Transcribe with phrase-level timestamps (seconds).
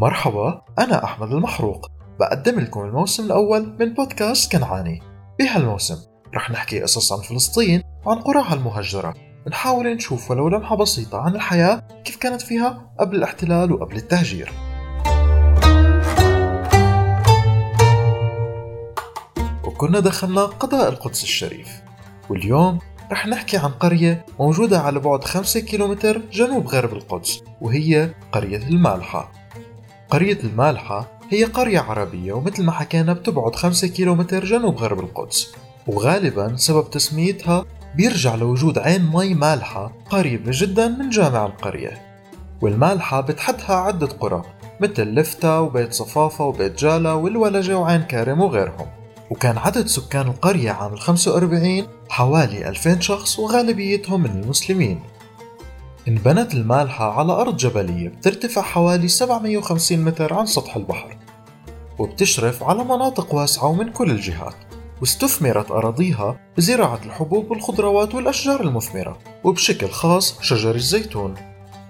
[0.00, 1.90] مرحبا أنا أحمد المحروق.
[2.20, 5.02] بقدم لكم الموسم الأول من بودكاست كنعاني.
[5.38, 5.96] بهالموسم
[6.34, 9.14] رح نحكي قصص عن فلسطين وعن قراها المهجرة.
[9.48, 14.52] نحاول نشوف ولو لمحة بسيطة عن الحياة كيف كانت فيها قبل الاحتلال وقبل التهجير.
[19.64, 21.82] وكنا دخلنا قضاء القدس الشريف.
[22.30, 22.78] واليوم
[23.12, 29.39] رح نحكي عن قرية موجودة على بعد 5 كيلومتر جنوب غرب القدس وهي قرية المالحة.
[30.10, 35.52] قرية المالحة هي قرية عربية ومثل ما حكينا بتبعد 5 كيلومتر جنوب غرب القدس.
[35.86, 37.64] وغالبا سبب تسميتها
[37.94, 42.02] بيرجع لوجود عين مي مالحة قريبة جدا من جامع القرية.
[42.62, 44.42] والمالحة بتحدها عدة قرى
[44.80, 48.86] مثل لفتة وبيت صفافة وبيت جالة والولجة وعين كارم وغيرهم.
[49.30, 55.00] وكان عدد سكان القرية عام 45 حوالي 2000 شخص وغالبيتهم من المسلمين.
[56.10, 61.16] انبنت المالحة على أرض جبلية بترتفع حوالي 750 متر عن سطح البحر
[61.98, 64.54] وبتشرف على مناطق واسعة ومن كل الجهات
[65.00, 71.34] واستثمرت أراضيها بزراعة الحبوب والخضروات والأشجار المثمرة وبشكل خاص شجر الزيتون.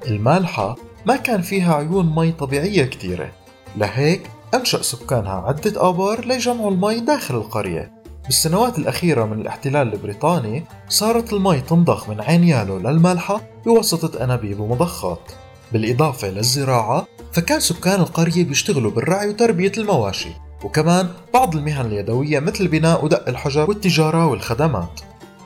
[0.06, 3.33] المالحة ما كان فيها عيون مي طبيعية كتيرة
[3.77, 8.00] لهيك أنشأ سكانها عدة آبار ليجمعوا المي داخل القرية.
[8.31, 15.33] بالسنوات الأخيرة من الاحتلال البريطاني صارت المي تنضخ من عين يالو للمالحة بواسطة أنابيب ومضخات.
[15.72, 20.28] بالإضافة للزراعة فكان سكان القرية بيشتغلوا بالرعي وتربية المواشي
[20.64, 25.00] وكمان بعض المهن اليدوية مثل بناء ودق الحجر والتجارة والخدمات.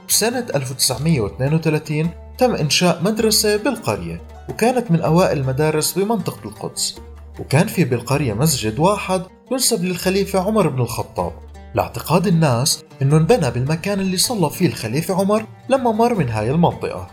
[0.08, 6.96] بسنة 1932 تم إنشاء مدرسة بالقرية وكانت من أوائل المدارس بمنطقة القدس.
[7.40, 11.32] وكان في بالقرية مسجد واحد ينسب للخليفة عمر بن الخطاب.
[11.74, 17.06] لاعتقاد الناس إنه انبنى بالمكان اللي صلى فيه الخليفة عمر لما مر من هاي المنطقة.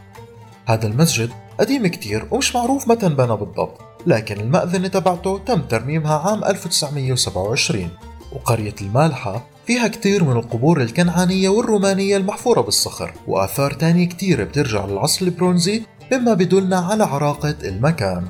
[0.66, 6.44] هذا المسجد قديم كتير ومش معروف متى انبنى بالضبط لكن المأذنة تبعته تم ترميمها عام
[6.44, 7.90] 1927
[8.32, 15.26] وقرية المالحة فيها كتير من القبور الكنعانية والرومانية المحفورة بالصخر وآثار تانية كتير بترجع للعصر
[15.26, 18.24] البرونزي مما بدلنا على عراقة المكان.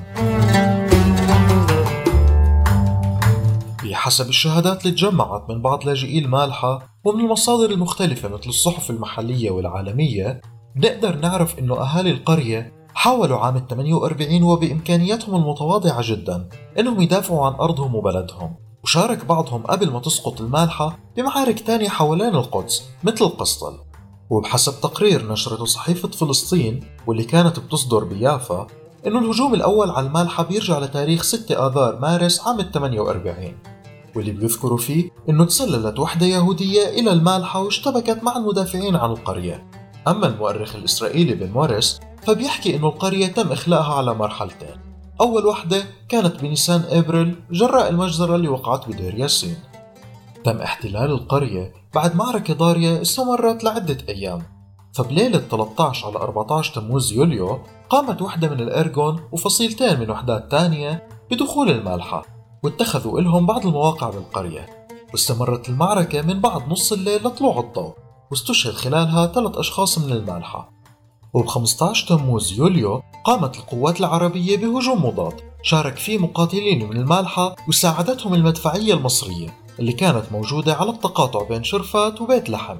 [4.02, 10.40] بحسب الشهادات اللي تجمعت من بعض لاجئي المالحة ومن المصادر المختلفة مثل الصحف المحلية والعالمية
[10.76, 16.48] بنقدر نعرف إنه أهالي القرية حاولوا عام 48 وبامكانياتهم المتواضعة جدا
[16.78, 18.54] إنهم يدافعوا عن أرضهم وبلدهم.
[18.84, 23.78] وشارك بعضهم قبل ما تسقط المالحة بمعارك تانية حوالين القدس مثل القسطل.
[24.30, 28.66] وبحسب تقرير نشرته صحيفة فلسطين واللي كانت بتصدر بيافا
[29.06, 33.71] إنه الهجوم الأول على المالحة بيرجع لتاريخ 6 آذار مارس عام 48
[34.16, 39.66] واللي بيذكروا فيه انه تسللت وحدة يهودية إلى المالحة واشتبكت مع المدافعين عن القرية.
[40.08, 44.76] أما المؤرخ الإسرائيلي بن موريس فبيحكي إنه القرية تم إخلاءها على مرحلتين.
[45.20, 49.56] أول وحدة كانت بنيسان إبريل جراء المجزرة اللي وقعت بدير ياسين.
[50.44, 54.42] تم احتلال القرية بعد معركة ضارية استمرت لعدة أيام.
[54.94, 57.58] فبليلة 13 على 14 تموز يوليو
[57.90, 64.86] قامت وحدة من الأرجون وفصيلتين من وحدات تانية بدخول المالحة واتخذوا إلهم بعض المواقع بالقرية
[65.12, 67.94] واستمرت المعركة من بعد نص الليل لطلوع الضوء
[68.30, 70.72] واستشهد خلالها ثلاث أشخاص من المالحة.
[71.34, 78.34] وب 15 تموز يوليو قامت القوات العربية بهجوم مضاد شارك فيه مقاتلين من المالحة وساعدتهم
[78.34, 82.76] المدفعية المصرية اللي كانت موجودة على التقاطع بين شرفات وبيت لحم.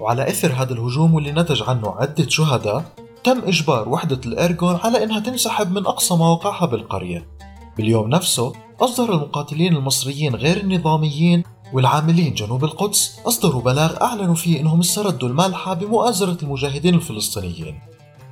[0.00, 2.84] وعلى إثر هذا الهجوم واللي نتج عنه عدة شهداء
[3.24, 7.33] تم إجبار وحدة الأرجون على إنها تنسحب من أقصى مواقعها بالقرية.
[7.76, 11.42] باليوم نفسه أصدر المقاتلين المصريين غير النظاميين
[11.72, 13.18] والعاملين جنوب القدس.
[13.26, 17.80] أصدروا بلاغ أعلنوا فيه أنهم استردوا المالحة بمؤازرة المجاهدين الفلسطينيين.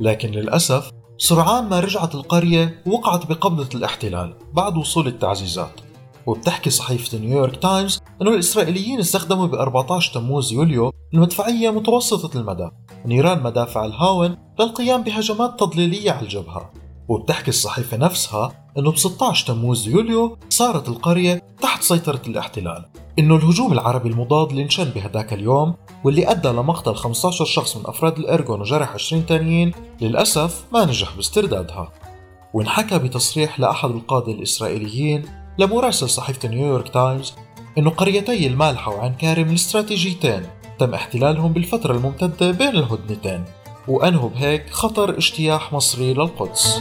[0.00, 5.81] لكن للأسف سرعان ما رجعت القرية وقعت بقبضة الاحتلال بعد وصول التعزيزات.
[6.26, 12.70] وبتحكي صحيفة نيويورك تايمز أنه الإسرائيليين استخدموا ب 14 تموز يوليو المدفعية متوسطة المدى
[13.06, 16.72] نيران مدافع الهاون للقيام بهجمات تضليلية على الجبهة.
[17.08, 22.84] وبتحكي الصحيفة نفسها أنه ب 16 تموز يوليو صارت القرية تحت سيطرة الاحتلال.
[23.19, 28.19] إنه الهجوم العربي المضاد اللي انشن بهداك اليوم واللي أدى لمقتل 15 شخص من أفراد
[28.19, 31.93] الأرجون وجرح 20 تانيين للأسف ما نجح باستردادها.
[32.54, 35.25] وانحكى بتصريح لأحد القادة الإسرائيليين
[35.58, 37.34] لمراسل صحيفة نيويورك تايمز
[37.78, 40.43] إنه قريتي المالحة وعين كارم الاستراتيجيتين
[40.78, 43.44] تم احتلالهم بالفترة الممتدة بين الهدنتين.
[43.88, 46.81] وأنهوا بهيك خطر اجتياح مصري للقدس.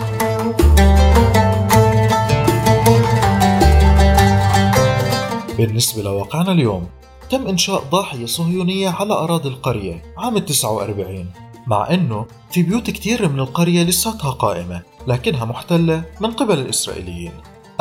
[5.57, 6.87] بالنسبة لواقعنا اليوم
[7.29, 11.31] تم إنشاء ضاحية صهيونية على أراضي القرية عام 49
[11.67, 17.31] مع أنه في بيوت كتير من القرية لساتها قائمة لكنها محتلة من قبل الإسرائيليين.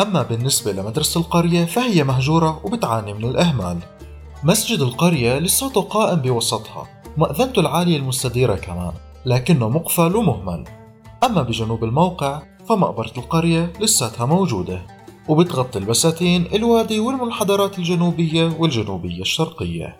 [0.00, 3.78] أما بالنسبة لمدرسة القرية فهي مهجورة وبتعاني من الإهمال.
[4.44, 8.92] مسجد القرية لساته قائم بوسطها مأذنته العالية المستديرة كمان.
[9.26, 10.64] لكنه مقفل ومهمل.
[11.24, 14.82] أما بجنوب الموقع فمقبرة القرية لساتها موجودة
[15.28, 19.96] وبتغطي البساتين الوادي والمنحدرات الجنوبية والجنوبية الشرقية.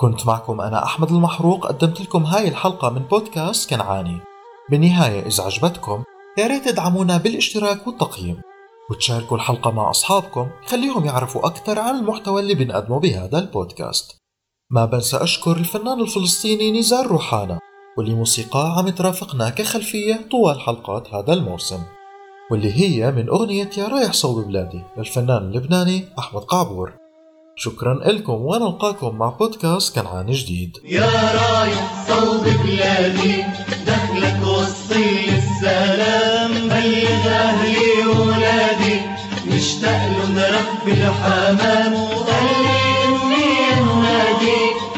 [0.00, 4.18] كنت معكم أنا أحمد المحروق قدمت لكم هاي الحلقة من بودكاست كنعاني.
[4.70, 6.04] بالنهاية إذا عجبتكم
[6.38, 8.40] يا ريت تدعمونا بالاشتراك والتقييم.
[8.90, 14.16] وتشاركوا الحلقة مع أصحابكم خليهم يعرفوا أكثر عن المحتوى اللي بنقدمه بهذا البودكاست.
[14.70, 17.58] ما بنسى أشكر الفنان الفلسطيني نزار روحانا.
[17.98, 18.24] واللي
[18.54, 21.82] عم ترافقنا كخلفية طوال حلقات هذا الموسم
[22.50, 26.92] واللي هي من أغنية يا رايح صوب بلادي للفنان اللبناني أحمد قعبور.
[27.56, 30.76] شكرا لكم ونلقاكم مع بودكاست كنعان جديد.
[30.84, 33.44] يا رايح صوب بلادي
[33.86, 39.00] دخلك وصي السلام بلغ أهلي وولادي.
[39.46, 44.93] مشتاق لهم رب الحمام وقلبي إني أنادي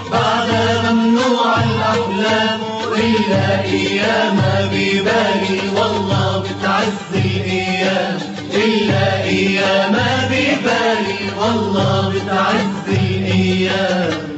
[3.26, 4.40] إلا أيام
[4.73, 8.19] ببالي والله بتعز الأيام
[8.55, 9.96] إلا أيام
[10.31, 14.36] ببالي والله بتعز الأيام